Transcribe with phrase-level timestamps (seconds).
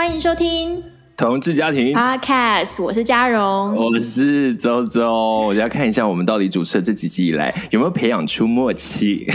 [0.00, 0.82] 欢迎收听
[1.14, 5.42] 同志家庭 Podcast，我是嘉荣，我是周周。
[5.48, 9.30] 我就要看一下我们到底主持了这几集以来有没有培养出默契。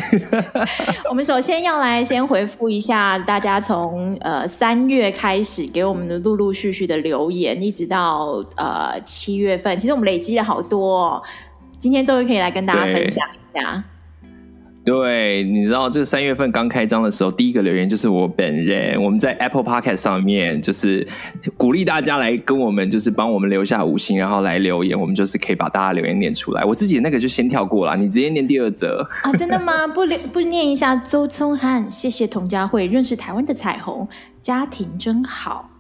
[1.08, 11.24] 我们首先要来先回复一下大家从呃三月开始给我们的陆陆续续的留言，一直到呃七月份，其实我们累积了好多哦。
[11.78, 13.84] 今天终于可以来跟大家分享一下。
[14.86, 19.02] 对，你知道这个三月份刚开张的时候，第一个留言就是我本人。
[19.04, 21.06] 我们在 Apple Podcast 上面就是
[21.58, 26.64] 鼓励大家来跟我们，就是帮我们留下五星，然后来留言，我们就是可以把大家留言念出来。
[26.64, 29.34] 我自己那个就先跳过了，你直接念第二则 啊？
[29.34, 29.88] 真的吗？
[29.88, 34.08] 不留不念一下周聪汉，谢谢童佳慧认识台湾的彩虹，
[34.40, 35.75] 家庭真好。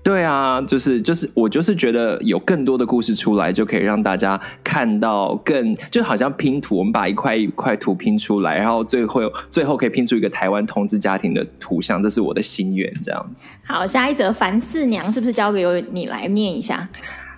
[0.00, 9.20] 对啊，就是就是我就是觉得有更多的故事出来，就可以让大家看到更就好像拼图，我们把一块一块图拼出来，然后最后
[9.50, 13.46] 最后可以拼出一个台湾同志家庭的图像，这是我的心愿，这样子。
[13.66, 16.88] 好，下一则樊四娘是不是交给由你来念一下？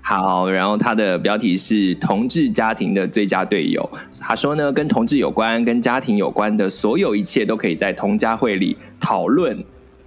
[0.02, 3.90] 好，然后他的标题是同志家庭的最佳队友。
[4.20, 9.62] 他说呢，跟同志有关、跟家庭有关的所有一切，都可以在同家会里讨论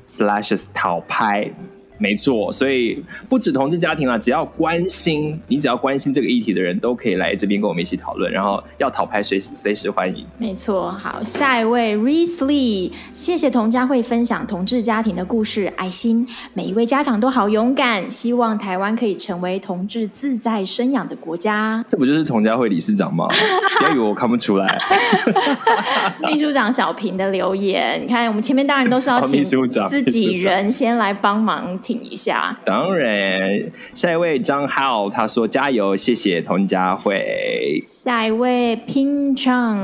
[0.07, 1.51] slash 讨拍。
[1.97, 10.25] 没错，所以不止同志家庭啦，只要关心你，只要关心这个议题的人都可以来这边跟我们一起讨论，然后要讨拍随时随时欢迎。
[10.37, 21.83] 没错，好，下一位 Reese Lee，谢谢童佳慧分享同志家庭的故事，爱心，每一位家长都好勇敢，希望台湾可以成为同志自在生养的国家。
[21.87, 23.27] 这不就是童佳慧理事长吗？
[23.79, 24.77] 不要以为我看不出来。
[26.27, 29.43] 秘书长小平的留言，你看我们前面当然都是要请
[29.87, 31.92] 自己人先来帮忙听。
[32.01, 33.39] 一下，当然，
[33.93, 37.81] 下一位张浩他说加油，谢谢童佳慧。
[37.85, 39.77] 下一位拼唱，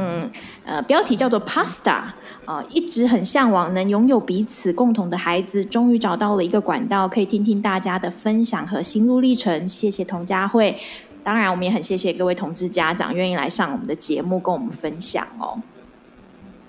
[0.63, 9.67] 呃，标题叫做 Pasta，啊、呃，一直很向往能拥有彼此共同的孩子，终于找到了一个管道，可以听听大家的分享和心路历程。
[9.67, 10.75] 谢谢童佳慧，
[11.23, 15.59] 当然我们也很谢谢各位同志家长愿意来上我们的节目跟我们分享哦。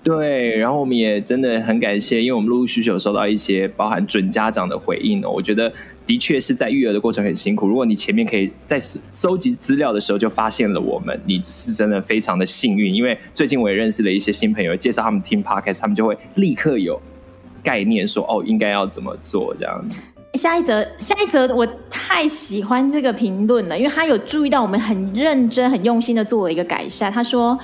[0.03, 5.29] 对，然后我们也真的很感谢，因为我们陆陆续续有收到一些包含准家长的回应哦。
[5.29, 5.71] 我觉得
[6.07, 7.67] 的确是在育儿的过程很辛苦。
[7.67, 12.91] 如果你前面可以在搜集资料的时候就发现了我们，你是真的非常的幸运。
[12.91, 16.99] 因为最近我也认识了一些新朋友，介绍他们听 Podcast，他们就会立刻有
[17.61, 19.85] 概念说哦，应该要怎么做这样。
[20.35, 27.11] 下一则，下一则，我太喜欢这个评论了，因为他有注意到我们很认真、很用心的做了一个改善。
[27.11, 27.57] 他说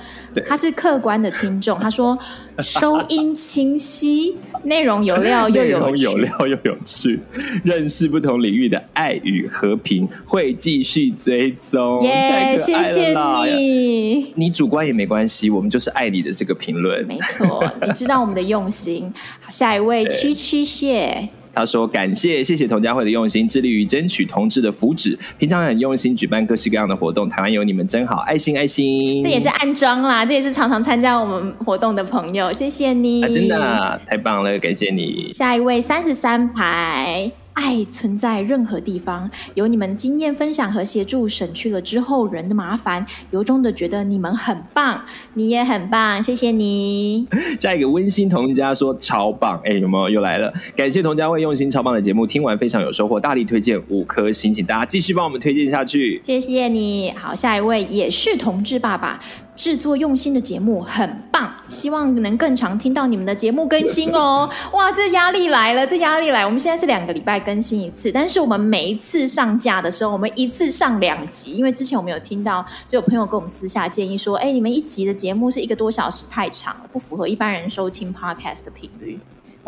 [0.46, 2.16] 他是客观的听众，他说
[2.58, 7.18] 收音清晰，内容有料 又有趣，有料又有趣，
[7.64, 12.02] 认识不同领域的爱与和平会继续追踪。
[12.02, 13.14] 耶、yeah，谢谢
[13.56, 17.02] 你，你主观也没关系，我们就是爱你的这个评论。
[17.06, 19.10] 没错，你知道我们的用心。
[19.40, 21.30] 好，下一位 七七谢。
[21.58, 25.18] 他说：“感谢，谢谢童佳慧的用心，致力于争取同志的福祉。
[25.38, 29.20] 平常很用心举办各式各样的活动，台湾有你们真好，爱心爱心。
[29.20, 35.32] 这也是暗装啦，这也是常常参加我们活动的朋友，谢谢你，啊、真的、啊、太棒了，感谢你。
[35.32, 45.04] 下一位三十三排。”爱存在任何地方，有你们经验分享和协助，省去了之后人的麻烦，由衷的觉得你们很棒，
[45.34, 47.26] 你也很棒，谢谢你。
[47.58, 50.52] 下一个温馨童家说超棒，哎，有没有又来了？
[50.76, 57.12] 感谢童家慧用心超棒的节目，听完非常有收获，大力推荐五颗星，请大家继续帮我们推荐下去，谢谢你。
[57.16, 59.18] 好，下一位也是同志爸爸。
[59.58, 64.48] 制作用心的节目很棒，希望能更常听到你们的节目更新哦。
[64.72, 66.44] 哇，这压力来了，这压力来。
[66.44, 79.18] 我们现在是两个礼拜更新一次，但是我们每一次上架的时候，我们一次上两集，因为之前我们有听到，就有朋友跟我们私下建议说，哎，你们一集的节目是一个多小时太长了，不符合一般人收听 podcast 的频率。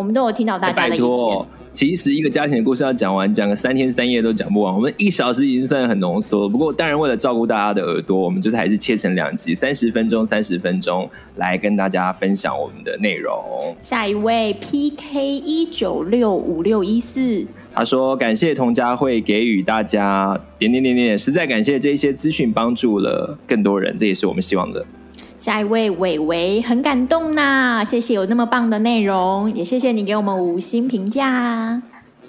[0.00, 1.26] 我们都有听到大家的意见。
[1.68, 4.74] 其实一个家庭的故事要讲完，讲个三天三夜都讲不完。
[4.74, 6.48] 我们一小时已经算很浓缩了。
[6.48, 13.76] 不过当然为了照顾大家的耳朵，我们就是还是切成两集，三十分钟，三十分钟来跟大家分享我们的内容。
[13.82, 24.82] 下一位 PK 一九六五六一四，他说感谢童佳慧给予大家点点点点，实在感谢这些资讯帮助了更多人，这也是我们希望的。
[25.41, 31.81] 下一位伟伟很感动呐、啊，谢谢有那么棒的内容，也谢谢你给我们五星评价。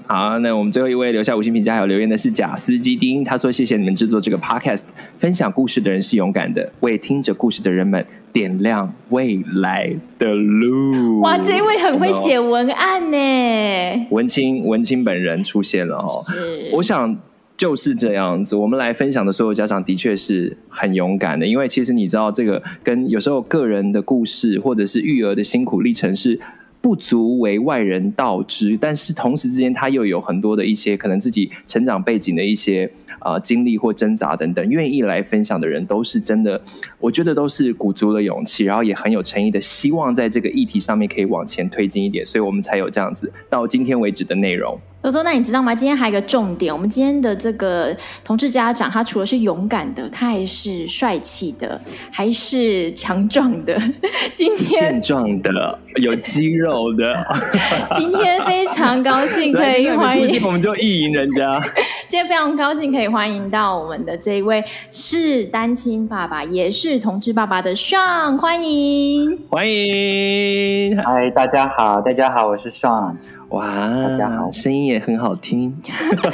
[0.07, 4.83] 好，那我们最后一位留下五星评价还有留言的是贾斯基丁，他说谢谢你们制作这个 podcast，
[5.17, 11.19] 分享故事的人是勇敢的，为听着故事的人们点亮未来的路。
[11.19, 16.23] 哇，这一位很会写文案呢，文青文青本人出现了哦，
[16.71, 17.17] 我想。
[17.61, 26.39] 就是这样子，我们来分享的所有家长的确是很勇敢的，因为其实你知道，这个跟有时候个人的故事或者是育儿的辛苦历程是
[26.81, 36.59] 不足为外人道之，但是同时之间他又有很多的一些可能自己成长背景的一些呃经历或挣扎等等，愿意来分享的人都是真的，
[36.97, 44.79] 我觉得都是鼓足了勇气，然后也很有诚意的希望在这个议题上面可以往前推进一点，所以我们才有这样子到今天为止的内容。
[45.01, 45.73] 多多，那你知道吗？
[45.73, 51.81] 今天还有一个重点，我们今天的这个同志家长，他除了是勇敢的，他还是帅气的，
[52.11, 53.75] 还是强壮的。
[54.31, 57.25] 今天健壮的， 有肌肉的。
[57.93, 61.59] 今天非常高兴可以欢迎，我们就意淫人家。
[62.07, 70.95] 今天非常高兴可以欢迎到我们的这一位是单亲爸爸，也是同志爸爸的 Sean，欢迎，欢迎。
[71.01, 73.15] 嗨，大家好，大家好，我是 Sean。
[73.51, 73.67] 哇，
[74.07, 75.75] 大家好，声音也很好听。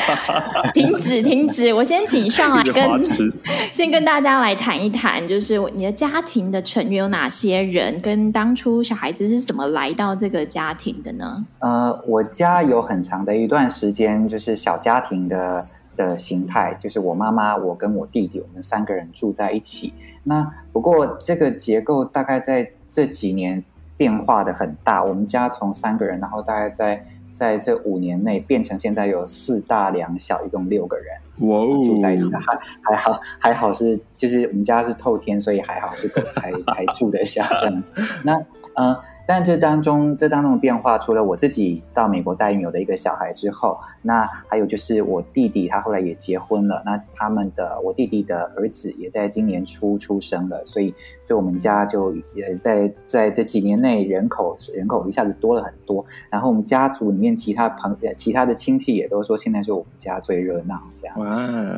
[0.75, 1.74] 停止，停止！
[1.74, 3.04] 我先请上来跟
[3.74, 11.44] 先跟大家来谈一谈，就是你的家庭的成员有哪些人，跟当初小孩子是怎么来到这个家庭的呢？
[11.58, 15.66] 呃，我家有很长的一段时间就是小家庭的
[15.96, 19.92] 的形态，就是我妈妈、我跟我弟弟，我们三个人住在一起。
[20.24, 23.64] 那不过这个结构大概在这几年。
[23.98, 27.04] 变化的很大，我们家从三个人，然后大概在
[27.34, 37.92] 在这五年内变成现在有四大两小，一共六个人，哇哦，住在一起，还还好还好是就是我们家是透天，所以还好是狗还还住得下这样子。
[38.24, 38.38] 那
[38.76, 38.94] 嗯。
[38.94, 46.82] 呃但这当中，这当中的变化，除了我自己到美国代孕有的一个小孩之后，那还有就是我弟弟，他后来也结婚了。
[46.86, 56.06] 那他们的我弟弟的儿子也在今年初出生了，所以，所以我们家就也在在这几年内人口人口一下子多了很多。
[56.30, 61.20] 然后我们家族里面其他朋其他的亲戚也都说，现在是我们家最热闹这样。
[61.20, 61.26] 哇，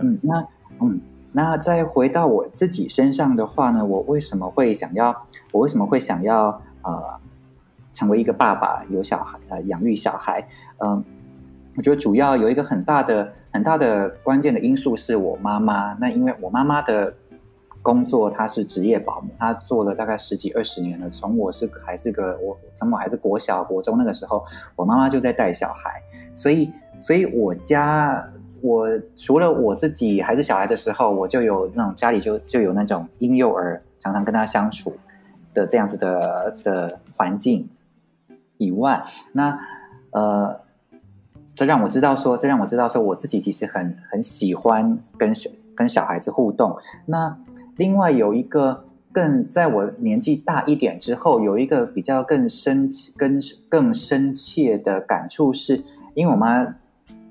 [0.04, 0.48] 嗯，那
[0.82, 1.02] 嗯，
[1.32, 5.26] 那再回到我自己身上的话呢，我为什么会想要？
[5.52, 6.62] 我为什么会想要？
[6.84, 7.20] 呃。
[7.92, 10.48] 成为一个爸爸，有小孩，呃，养育小孩，
[10.78, 11.04] 嗯、
[11.76, 15.94] 我觉得主要有一个很大的、很大的关键的因素是我妈妈。
[16.00, 17.14] 那因为我妈妈的
[17.82, 21.10] 工作，她是职业保姆，她做了大概十几二十年了。
[21.10, 24.46] 从我是还是个我，从我还是国小、国中那个时候，
[24.76, 25.92] 我妈妈就在带小孩。
[26.34, 28.24] 所以，所以我家，
[28.62, 34.94] 我除了我自己还是小孩的时候，我就有那种家里就就有那种婴幼儿，常常跟他相处
[35.54, 37.68] 的这样子的的环境。
[38.60, 39.58] 以外，那
[40.12, 40.60] 呃，
[41.56, 46.78] 这让我知道说，这让我知道说，我自己其实很很喜欢跟小跟小孩子互动。
[47.08, 47.36] 那
[47.78, 55.84] 另外有一个更在我年纪大一点之后，有一个比较更深、更更深切的感触是，是
[56.14, 56.68] 因为我妈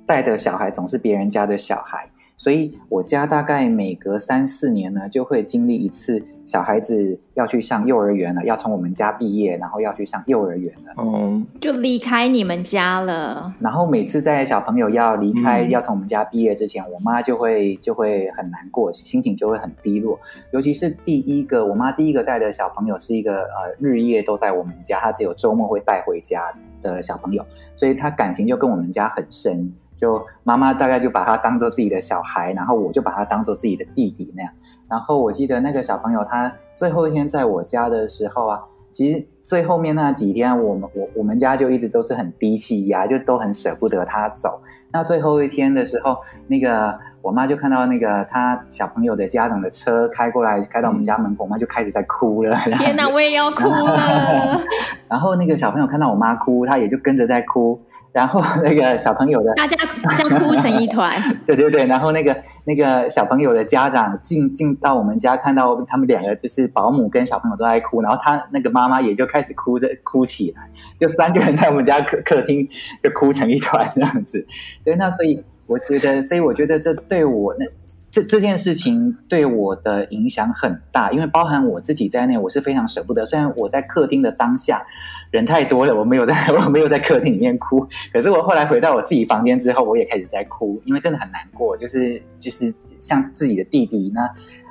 [0.05, 2.11] 带的小孩总是别人家的小孩。
[2.37, 13.53] 所以，我家大概每隔三四年呢，就会经历一次小孩子要去上幼儿园了，要从我们家毕业，然后要去上幼儿园了，嗯，就离开你们家了。
[13.61, 20.19] 然后每次在小朋友要离开，嗯、要从我们家毕业之前，我妈就会就会很难过，心情就会很低落。
[20.51, 26.51] 尤其是第一个，我妈第一个带的小朋友是一个呃日夜都在我们家，她只有周末会带回家
[26.81, 27.45] 的小朋友，
[27.77, 29.71] 所以她感情就跟我们家很深。
[29.99, 34.53] 就妈妈大概就把他当做自己的小孩，然后我就把他当做自己的弟弟那样。
[34.89, 44.57] 然后我记得那个小朋友他最后一天在我家的时候啊，其实最后面那几天我们我我们家就一直都是很低气压，就都很舍不得他走。
[44.93, 52.57] 那最后一天的时候，那个我妈就看到那个他小朋友的家长的车开过来，开到我们家门口，我妈就开始在哭了。
[52.79, 54.61] 天哪， 我也要哭了。
[55.09, 57.79] 然后那个小朋友看到我妈哭，他也就跟着在哭。
[58.19, 61.09] 然后那个小朋友的大家大家哭成一团，
[61.47, 61.85] 对对对。
[61.85, 72.69] 然后那个那个小朋友的家长进进到我们家，看到他们两个就是保姆跟小朋友都在哭，然后他那个妈妈也就开始哭着哭起来，就三个人在我们家客客厅
[73.01, 74.45] 就哭成一团这样子。
[74.83, 77.65] 对，那所以我觉得，所以我觉得这对我那
[78.11, 83.25] 这这件事情对我的影响很大，因为包含我自己在内，我是非常舍不得。
[83.27, 84.85] 虽然我在客厅的当下。
[85.31, 87.87] 人太多了，我没有在， 我没有在客厅里面哭。
[88.13, 91.77] 可是我后来回到我自己房间之后，我也开始在哭，因为真的很难过。
[91.77, 94.29] 就是就是像自己的弟弟，那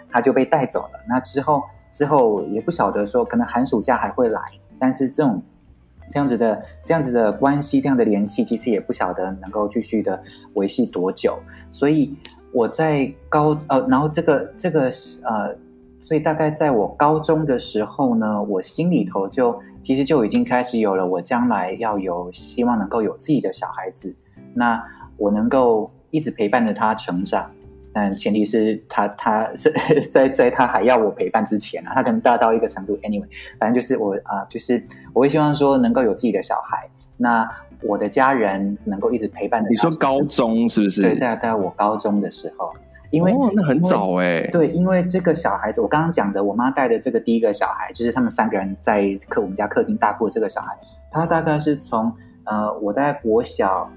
[0.10, 1.00] 他就被带走了。
[1.08, 4.42] 那之后之后也不晓得说，可能寒暑假还会来，
[4.80, 5.42] 但是这种
[6.10, 10.20] 这样子的这样子的关系，这样的联系，其实也不晓得能够继续的
[10.54, 11.38] 维系多久。
[11.70, 12.16] 所以
[12.52, 14.90] 我在高呃，然后这个这个
[15.24, 15.56] 呃，
[16.08, 19.60] 所以大概在我高中的时候呢，我心里头就。
[19.84, 24.14] 其实就已经开始有了，我将来要有希望能够有自己的小孩子，
[24.54, 24.84] 那
[25.16, 27.50] 我能够一直陪伴着他成长，
[27.94, 29.72] 但前提是他他是
[30.12, 32.98] 在在他还要我陪伴之前啊，他可能大到一个程度。
[32.98, 34.84] Anyway，反正就是我啊、呃，就是
[35.14, 37.50] 我会希望说能够有自己的小孩，那
[37.82, 39.70] 我的家人能够一直陪伴着。
[39.70, 41.02] 你说高中是不是？
[41.04, 42.74] 对，在在我高中的时候，
[43.12, 44.48] 因为、哦、那很早哎。
[44.52, 50.78] 对，因为这个小孩子，我刚刚讲的，我妈带的这个第一个小孩，就是他们三个人在客我们家客厅大过这个小孩，
[51.12, 52.12] 他大概是从
[52.46, 53.90] 呃，我在国小，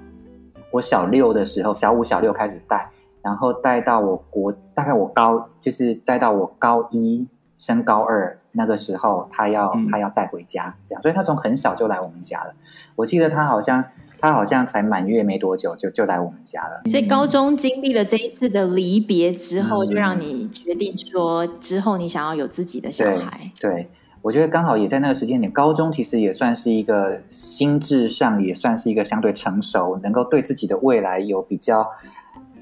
[0.70, 2.88] 我小六的时候，小五小六开始带。
[3.22, 12.54] 然后带到我国，大概我高就是带到我高一升高二那个时候，他要、嗯、他要带回家，这样，所以他从很小就来我们家了。
[12.96, 13.84] 我记得他好像
[14.20, 16.82] 他好像才满月没多久就就来我们家了。
[16.90, 23.50] 所以高中经历了这一次的离别之后，嗯、就让你决定说之后你想要有自己的小孩。
[23.60, 23.90] 对，对，
[24.22, 31.86] 我觉得刚好也在那个时间点，高中其实也算是一个心智上也算是一个相对成熟，能够对自己的未来有比较。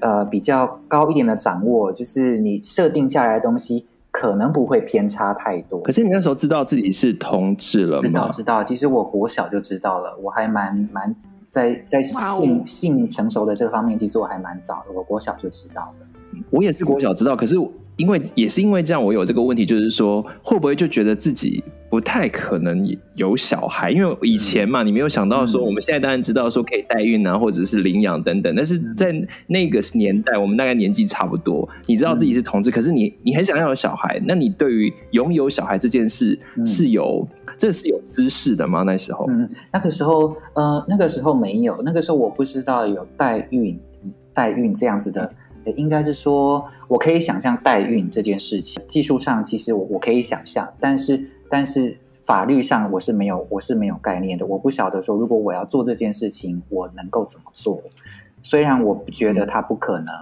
[0.01, 5.81] 呃，比较高一点的掌握，就是你设定下来的东西可能不会偏差太多。
[5.81, 8.07] 可是你那时候知道自己是同志了吗？
[8.07, 8.63] 知道，知道。
[8.63, 11.13] 其实我国小就知道了，我还蛮蛮
[11.49, 14.93] 在在性性成熟的这个方面，其实我还蛮早的。
[14.93, 16.05] 我国小就知道的。
[16.51, 17.55] 我也是国小知道，可是
[17.97, 23.89] 因为也是因为这样，我有这个问题，就是说会不会就觉得自己不太可能有小孩？
[23.89, 29.13] 因为以前嘛，你没有想到说，我们现在当然知道说可以代孕啊，或者是领养等等，但是在
[29.47, 37.27] 那个年代，我们大概年纪差不多，你知道自己是同志，可是你你很想要有小孩，那你对于拥有小孩这件事是有
[37.57, 38.83] 这是有知识的吗？
[38.83, 43.79] 那时候，嗯，那个时候，呃，那个时候没有，那个时候我不知道有代孕
[44.33, 45.31] 代孕这样子的。
[45.75, 57.81] 应该是说，我可以想象代孕这件事情，技术上其实我我可以想象，但是但是法律上我是没有我是没有概念的，我不晓得说如果我要做这件事情，我能够怎么做。
[58.43, 60.15] 虽然我不觉得它不可能，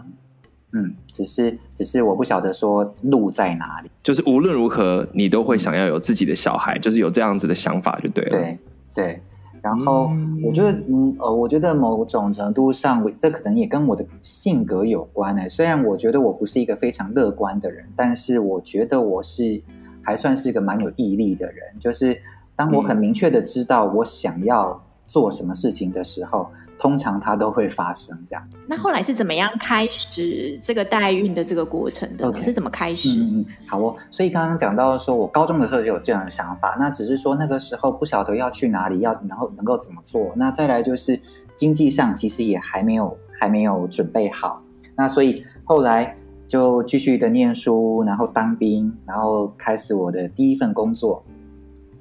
[0.71, 3.89] 嗯，只是只是我不晓得说路在哪里。
[4.01, 8.29] 就是无论如何，你都会想要有自己的小孩，就是有这样子的想法就对了。
[8.31, 8.57] 对
[8.95, 9.21] 对。
[9.59, 10.09] 然后
[10.45, 15.49] 我觉得，嗯呃，我觉得某种程度上，这可能也跟我的性格有关呢。
[15.49, 19.61] 虽然我觉得我不是一个非常乐观的人，但是我觉得我是
[20.07, 21.57] 还算是一个蛮有毅力的人。
[21.79, 22.17] 就是
[22.55, 26.49] 当我很明确的知道我想要做什么事情的时候。
[26.79, 28.49] 通常它都会发生这样。
[28.67, 32.43] 那后来是怎么样开始这个代孕的这个过程的？Okay.
[32.43, 33.19] 是怎么开始？
[33.19, 33.95] 嗯嗯，好哦。
[34.11, 40.31] 所以刚刚讲到说，我高中的时候就有这样的想法，那只是说那个时候不晓得要去哪里，要然后能够怎么做。
[40.35, 41.19] 那再来就是
[41.55, 44.61] 经济上其实也还没有还没有准备好。
[44.95, 46.15] 那所以后来
[46.47, 51.23] 就继续的念书，然后当兵，然后开始我的第一份工作。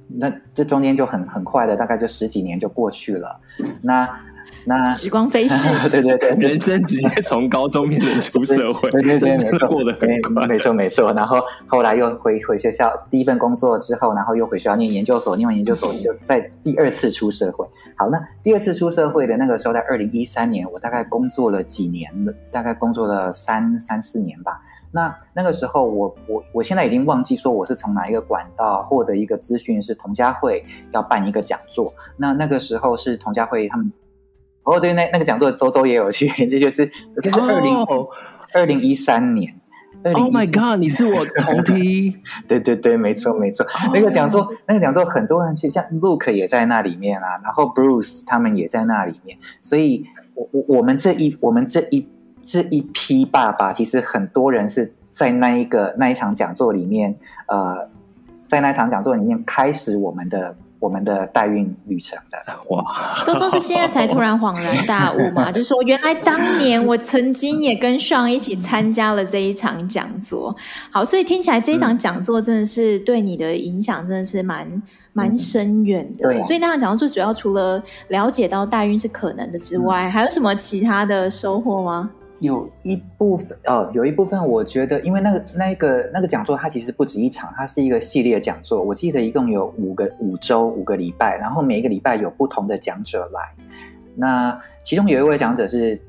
[0.07, 3.39] 那这中间就很很快的，大概就十几年就过去了。
[3.81, 4.09] 那
[4.65, 11.13] 那时光飞逝， 对对对，人生直接从高中变成出社会，对对对，没错，过得很快，没错没错。
[11.13, 17.65] 然后后来又回回学校，第一份工作之后，然后又回学校念研究所，念完研究所就在第二次出社会。
[17.95, 24.59] 好，那第二次出社会的那个时候，在二零一三年，我大概工作了几年了，大概工作了三三四年吧。
[24.91, 31.89] 那那个时候我，我我我现在已经忘记说我是从哪一个管道获得一个资讯，是童家慧要办一个讲座。
[32.17, 33.89] 那那个时候是童家慧他们。
[34.67, 36.85] 哦，对，那那个讲座周周也有去， 这就是
[37.21, 37.73] 就是二零
[38.53, 39.55] 二零一三年。
[40.13, 40.77] Oh my god！
[40.79, 42.15] 你是我同梯，
[42.47, 43.65] 对对对，没错没错。
[43.65, 49.37] Oh、那个讲座，那个讲座很多人去，像 Luke 也在那里面啊，然后 Bruce 他们也在那里面。
[49.61, 50.05] 所以，
[50.35, 52.07] 我我我们这一我们这一
[52.41, 57.15] 这一批爸爸，其实很多人是在那一个那一场讲座里面，
[57.47, 57.89] 呃，
[58.47, 60.55] 在那一场讲座里面开始我们的。
[60.79, 62.37] 我们的代孕旅程的
[62.69, 65.49] 哇，周周是现在才突然恍然大悟嘛？
[65.53, 70.55] 就是说，原来当年我曾经也跟 Sean 一起参加了这一场讲座。
[70.91, 76.29] 好，所以听起来这一场讲座真的是对你的影响真的是蛮、嗯、蛮深远的。
[76.29, 82.09] 对、啊，所以那场讲座最主要除了了解到代孕是可能的之外，嗯、还有什么其他的收获吗？
[82.39, 88.81] 有一部分哦，有一部分我觉得，因为那个那个那个讲座，它其实不止一场，它是一个系列讲座。
[88.83, 93.41] 我记得一共有五个五周五个礼拜，然后每一个礼拜有不同的讲者来。
[94.15, 95.99] 那其中有一位讲者是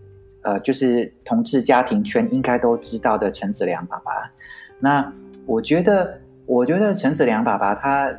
[0.42, 4.30] 呃，就是同志家庭圈应该都知道的陈子良爸爸。
[4.78, 5.12] 那
[5.47, 8.12] 我觉得，我觉得陈子良爸爸他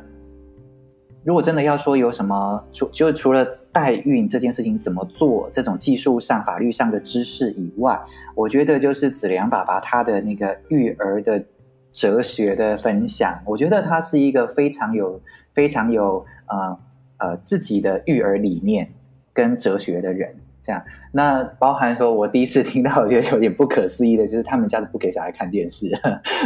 [1.22, 3.46] 如果真的要说有什么，除就除了。
[3.72, 5.48] 代孕这件事情怎么做？
[5.52, 8.00] 这种技术上、法律上的知识以外，
[8.34, 11.42] 我觉得就是子良爸爸他的那个育儿的
[11.92, 15.20] 哲学的分享，我觉得他是一个非常有、
[15.52, 16.78] 非常有呃
[17.18, 18.88] 呃自己的育儿理念
[19.32, 20.34] 跟哲学的人。
[20.62, 25.88] 这这样，那包含说，我第一次听到，我觉得有点不可思议的，就是他们家是不给小孩看电视，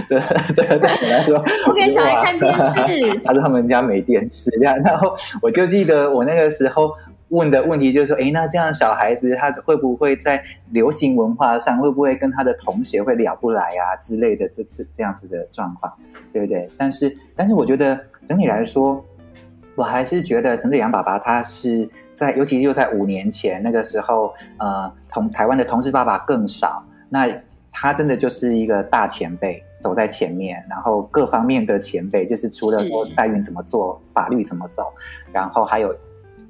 [0.09, 0.19] 这
[0.55, 6.93] 这个对我来说， 不给小孩看电视， 他说他们家没电视，这样，然后我就记得我那个时候
[7.35, 15.93] 问的问题就是说，哎，那这样小孩子他会不会在流行文化上，会不会跟他的同学会聊不来啊之类的这这这样子的状况，
[16.33, 16.71] 对不对？
[16.79, 19.05] 但是但是我觉得整体来说。
[19.77, 27.29] 我还是觉得陈子阳爸爸他是在，尤其是就在五年前那个时候，呃，同台湾的同志爸爸更少，那
[27.73, 34.93] 他真的就是一个大前辈，走在前面，然后各方面的前辈，就是除了说代孕怎么做，法律怎么走，
[35.33, 35.93] 然后还有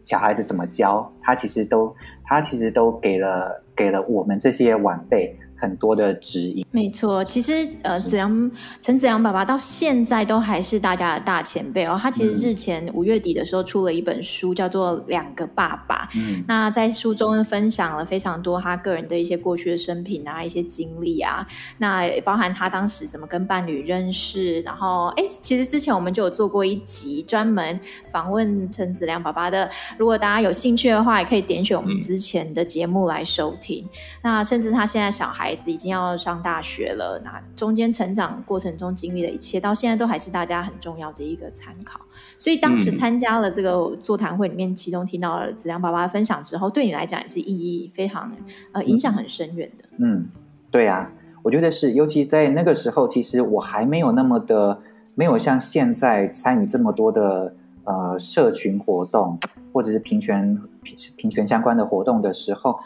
[0.04, 5.36] 小孩子怎么教，他其实都他其实都给了给了我们这些晚辈。
[5.64, 7.24] 很多的指引，没错。
[7.24, 8.50] 其实，呃，子良
[8.82, 11.98] 陈子良爸爸到现在都还是大家的大前辈哦。
[12.00, 16.06] 他其实日前五月底的时候出了一本书，叫做《两个爸爸》。
[16.18, 21.46] 嗯，那在书中分享了非常多他个人的一些过去的生平啊，一些经历啊。
[21.78, 27.80] 那也包含他当时怎么跟伴侣认识，然后，哎，其实之前我们就有做过一集专门
[28.10, 29.70] 访问陈子良爸爸的。
[29.96, 33.82] 如果大家有兴趣的话，也可以点选我们之前的节目来收听。
[33.84, 33.90] 嗯、
[34.24, 35.53] 那甚至他现在小孩。
[35.54, 42.00] 孩子已经要上大学了，那中间成长过程中经历的一切，到现在都还是大家很重要的一个参考。
[42.40, 48.32] 所以当时参加了这个座谈会里面，其中听到了子良爸爸的分享之后，对你来讲也是意义非常
[48.72, 49.84] 呃影响很深远的。
[49.98, 50.26] 嗯，
[50.72, 51.12] 对啊，
[51.44, 54.80] 我觉得是，尤其在那个时候，其实我还没有那么的
[55.14, 59.38] 没有像现在参与这么多的呃社群活动，
[59.72, 62.80] 或者是平权平平权相关的活动的时候。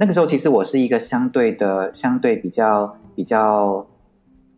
[0.00, 3.84] 那个时候，其实我是一个相对的、相对比较比较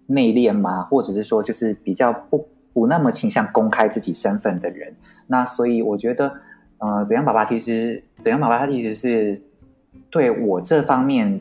[0.07, 4.95] 内敛嘛，或者是说，就是比较不不那么倾向公开自己身份的人。
[5.29, 6.35] 那所以我觉得，
[6.77, 9.41] 呃，子阳爸爸其实，子阳爸爸他其实是
[10.11, 11.41] 对我这方面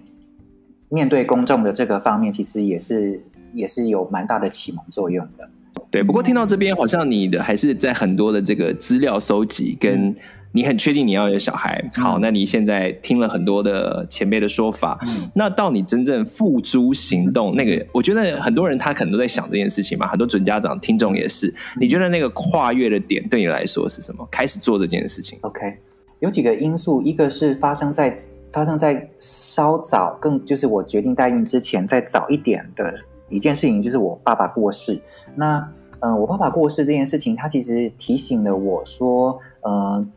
[0.88, 3.22] 面对公众的这个方面，其实也是
[3.53, 5.50] 也是有蛮大的启蒙作用的。
[5.91, 10.08] 对，不过听到这边，好像你的还是在很多的这个资料收集跟。
[10.08, 10.15] 嗯
[10.51, 11.84] 你很确定你要有小孩？
[11.94, 21.53] 好，那你现在听了很多的前辈的说法，嗯、那到你真正付诸行动，那个我觉得很多人他可能都在想这件事情嘛，很多准家长、听众也是。
[21.79, 24.27] 你觉得那个跨越的点对你来说是什么？
[24.31, 25.77] 开始做这件事情？OK，
[26.18, 28.18] 有几个因素，一个是发生在
[28.51, 32.92] 发生在稍早，更就是我决定代孕之前再早一点的
[33.29, 35.00] 一件事情，就是我爸爸过世。
[35.35, 35.57] 那
[36.00, 40.07] 嗯、呃，我爸爸过世这件事情，他其实提醒了我说，嗯、呃。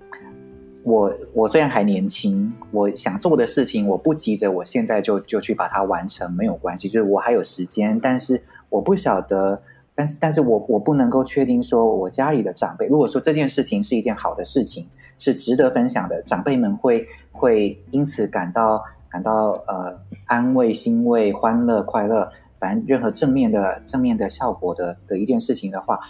[0.84, 7.98] 我我虽然还年轻，我想做的事情我不急着，我现在就就去把它完成没有关系，就是我还有时间。
[8.00, 9.62] 但是我不晓得，
[9.94, 26.00] 但是但是我我不能够确定说，我家里的长辈，如果说这件事情是一件好的事情，是值得分享的，长辈们会会因此感到感到呃安慰、欣慰、欢乐、快乐，反正任何正面的正面的效果的的一件事情的话，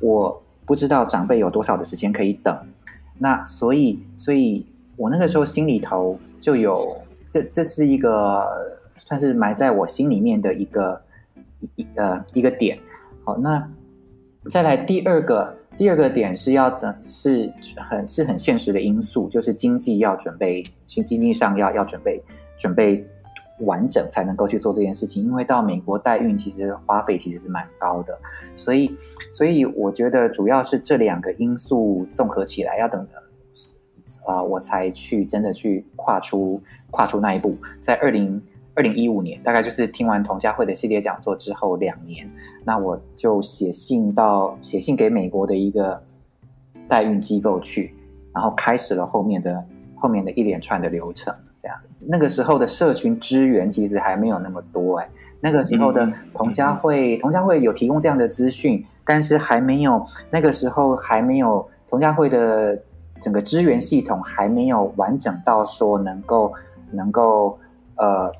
[0.00, 2.56] 我不知道长辈有多少的时间可以等。
[3.22, 4.64] 那所以，所以
[4.96, 6.96] 我那个时候心里头就有，
[7.30, 8.42] 这这是一个
[8.96, 11.02] 算是埋在我心里面的一个
[11.76, 12.78] 一呃一个点。
[13.22, 13.70] 好，那
[14.48, 22.22] 再来第二个第二个点是要等是很是很现实的因素，就是经济要准备，经经济上要要准备
[22.56, 23.06] 准备
[23.60, 28.18] 完整才能够去做这件事情，因为到美国代孕其实花费其实是蛮高的，
[28.54, 28.94] 所以
[29.32, 33.06] 所以我觉得主要是这两个因素综合起来，要等
[34.26, 37.56] 啊、我才去真的去跨出跨出那一步。
[37.80, 38.42] 在二零
[38.74, 42.28] 二零一五年，大概就是听完童家慧的系列讲座之后两年，
[42.64, 46.02] 那我就写信到写信给美国的一个
[46.88, 47.94] 代孕机构去，
[48.34, 51.32] 然后开始了后面的后面的一连串的流程。
[51.62, 55.08] 这样，那个时候的社群资源其实还没有那么多哎。
[55.40, 62.78] 那个时候的同家会，同家会有提供这样的资讯，但是还没有那个时候还没有同家会的
[63.20, 66.52] 整个资源系统还没有完整到说能够
[66.90, 67.58] 能够
[67.96, 68.32] 呃。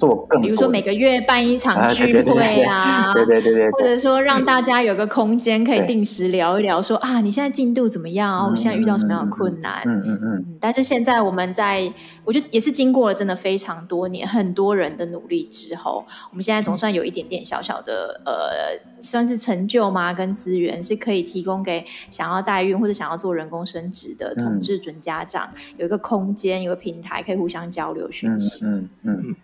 [0.00, 8.48] 做更，比如说每个月办一场聚会啊，对对对对，或者说让大家有个空间可以定时聊一聊说，说啊，你现在进度怎么样啊？
[8.48, 9.82] 我现在遇到什么样的困难？
[9.84, 10.46] 嗯嗯嗯。
[10.58, 11.92] 但是现在我们在，
[12.24, 20.14] 我觉得也是经过了真的非常多年，很多人的努力之后，我们现在总算有一点点小小的呃，算是成就吗？
[20.14, 28.64] 跟资源是可以提供给想要代孕或者想要做人工生殖的同志准家长，嗯、有一个空间，有个平台可以互相交流学习。
[28.64, 29.20] 嗯嗯。
[29.28, 29.36] 嗯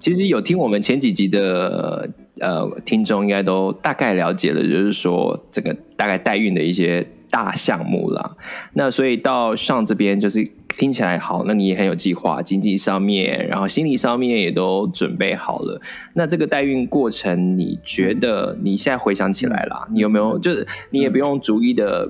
[0.00, 2.08] 其实有听我们前几集的
[2.40, 8.36] 呃听众，应该都大概了解了，就是说这个大概代孕的一些大项目了。
[8.72, 15.80] 那所以到上这边就是听起来好，那你也很有计划，经济上面，然后心理上面也都准备好了。
[16.14, 22.08] 那这个代孕过程，你觉得你现在回想起来啦，你有没有就是你也不用逐一的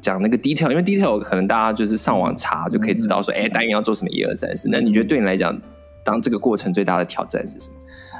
[0.00, 4.68] 讲那个 detail，因为 detail 可能大家就是上网查就可以知道说，哎，代孕要做什么一二三四。
[4.72, 5.56] 那你觉得对你来讲，
[6.04, 7.76] 当这个过程最大的挑战是什么？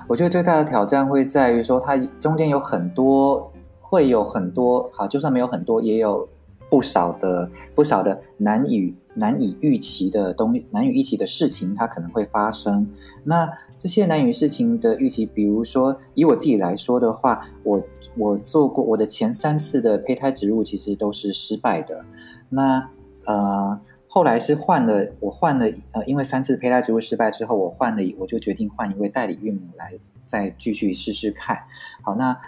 [0.09, 6.29] 我觉得最大的挑战会在于说，它中间有很多，会有很多，好，就算没有很多，也有
[6.68, 12.87] 不少的不少的难以难以预期的东西，难以预期的事情，它可能会发生。
[13.25, 17.83] 那这些难以事情的预期，比如说以我自己来说的话，我
[18.16, 22.05] 我做过我的前三次的胚胎植入，其实都是失败的。
[22.49, 22.88] 那
[23.27, 23.81] 呃。
[24.14, 29.90] 后来是换了，我换了，呃，因为三次胚胎植入失败之后，我换了，我就决定换一位代理孕母来
[30.27, 31.59] 再继续试试看。
[32.03, 32.38] 好，那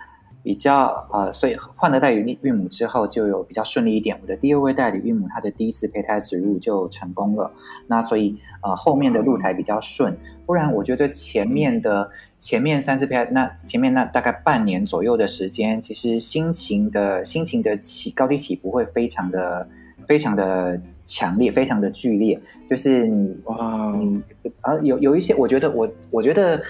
[0.42, 4.14] 比较呃，所以换了代理孕母之后，就有比较顺利一点。
[4.20, 7.50] 我的第二位代理孕母，她的第一次胚胎植入就成功了。
[7.87, 10.14] 那所以呃，后面的路才比较顺。
[10.44, 19.66] 不然我觉得前面的前面三次胚胎，那前面那大概半年左右的时间，其实心情的心情的起高低起伏会非常的
[20.07, 20.79] 非常的。
[21.07, 24.23] 强烈，非常的剧烈，就是你哇，你
[24.62, 26.62] 啊，有有一些，我觉得我我觉得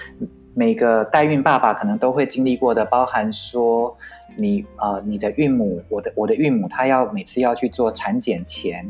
[0.53, 3.95] 每个代孕爸爸可能都会经历过的，包含说
[4.35, 8.85] 你呃，你的孕母，我的我的孕母，她要每次要去做产检前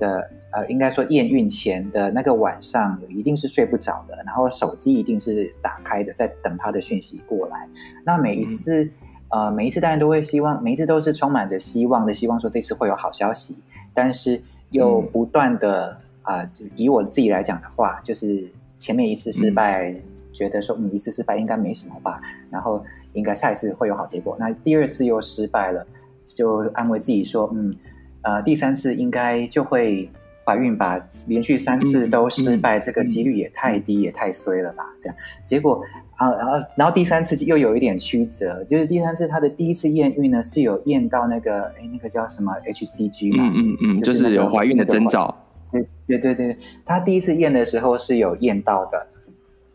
[0.00, 7.68] 的呃，应该说验孕前的那个晚上，一定是睡不着的，然后手机一定是打开着，在等她的讯息过来。
[8.04, 8.82] 那每一次、
[9.28, 13.56] 嗯、呃，每一次当然都会希望，每一次都是充满着希望的，希望说这次会有好消息，
[13.94, 14.42] 但是。
[14.70, 24.36] 又不断的啊、以我自己来讲的话，就是前面一次失败，嗯、觉得说嗯一次失败应该没什么吧，然后应该下一次会有好结果。
[24.38, 25.86] 那第二次又失败了，
[26.22, 27.74] 就安慰自己说嗯
[28.20, 30.10] 呃第三次应该就会
[30.48, 30.98] 怀孕吧。
[31.26, 34.82] 连续三次都失败，嗯、这个几率也太低，嗯、也太衰了吧？
[34.98, 35.82] 这样结果
[36.16, 45.36] 啊，然后然后第三次又有一点曲折，就是第三次他的第一次验孕呢是有验到那个哎那个叫什么 HCG 嘛，嗯嗯嗯，就是有怀孕的征兆。
[45.70, 46.56] 对对对对，
[46.86, 49.06] 他第一次验的时候是有验到的，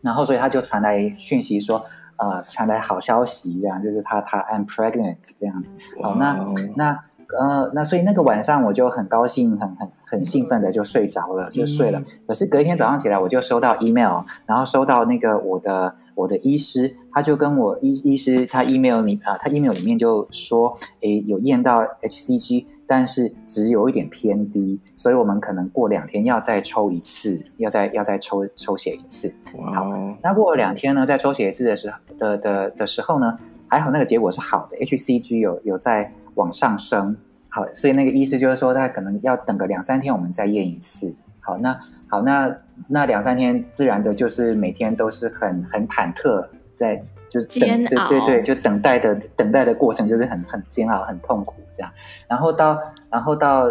[0.00, 1.84] 然后所以他就传来讯息说，
[2.16, 5.70] 呃，传来好消息，这样就是他他 I'm pregnant 这样子。
[6.02, 7.00] 好，哦，那那。
[7.38, 12.00] 呃，那所以那个晚上我就很高兴，很很很兴奋的就睡着了，就睡了。
[12.26, 29.34] 可是隔一天早上起来，我就收到 email，然后收到那个我的我的医师，他就跟我医医师他 email 里啊，他 email 里面就说，诶，有验到 HCG，但是值有一点偏低，所以我们可能过两天要再抽一次，要再要再抽抽血一次。
[29.74, 29.90] 好，
[30.22, 36.12] 那过了两天呢，再抽血一次的时候的的的时候呢，还好那个结果是好的，HCG 有有在。
[36.34, 37.16] 往上升，
[37.48, 41.14] 好，所以那个意思就是说，他可能要等个两三天，我们再验一次。
[41.40, 42.56] 好，那好，那
[42.88, 46.96] 那两三天，自然的就是每天都是很很忐忑，在
[47.28, 51.92] 就是等，对对对，就等待的等待的过程就是很很煎熬、很痛苦这样。
[52.26, 53.70] 然后到然后到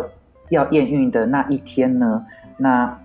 [0.49, 2.25] 要验孕的那一天呢，
[2.57, 2.99] 那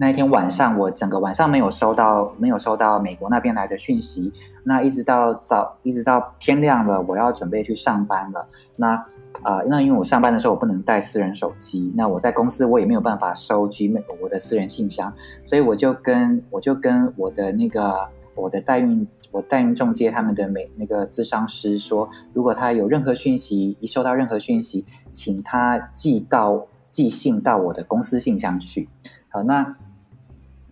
[0.00, 4.32] 那一天晚上，我整个晚上没有收到没有收到美国那边来的讯息。
[4.64, 8.48] 那一直到早，一直到天亮了，我要准备去上班了。
[8.76, 8.94] 那
[9.42, 15.12] 啊、那因为我上班的时候我不能带私人手机，那我在公司我也没有办法收 Gmail 我的私人信箱，
[15.44, 28.88] 所以我就跟我就跟我的那个我的代孕我代孕中介他们的美那个咨商师说，如果他有任何讯息，一收到任何讯息，请他寄到寄信到我的公司信箱去。
[29.28, 29.76] 好，那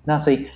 [0.08, 0.46] 那所以。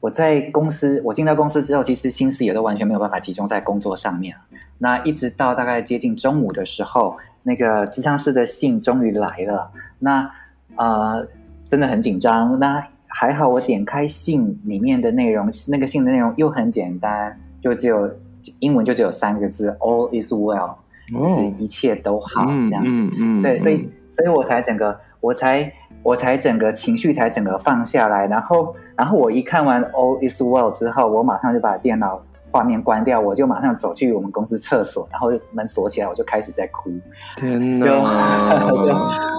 [0.00, 4.36] 我在公司，我进到公司之后，其实心思也都完全没有办法集中在工作上面。
[4.76, 9.72] 那一直到大概接近中午的时候，那个咨商师的信终于来了。
[9.98, 10.30] 那
[10.76, 11.26] 呃，
[11.66, 12.58] 真的很紧张。
[12.58, 18.14] 那还好，我点开信里面的内容，那个信的内容又很简单，就只有
[18.58, 20.74] 英文就只有三个字：All is well，
[21.10, 22.94] 就是一切都好这样子。
[22.94, 25.72] 嗯嗯嗯、对，所以，所以我才整个，我才。
[26.02, 36.90] 我才整个情绪才整个放下来，然后，然后我一看完 All is well 之后，我马上就把电脑画面关掉，我就马上走去我们公司厕所，然后门锁起来，我就开始在哭。
[37.36, 37.86] 天哪！
[37.86, 38.94] 就， 就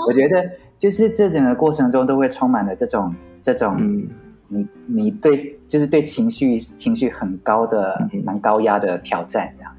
[0.07, 0.43] 我觉得，
[0.79, 4.09] 就是这整个过程中都会充满了这种这种，嗯、
[4.47, 9.71] 你你对就是对情绪情绪很高的蛮高压的挑战，这样。